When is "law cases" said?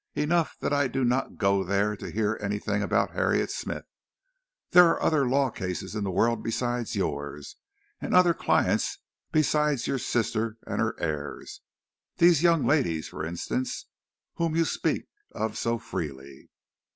5.29-5.93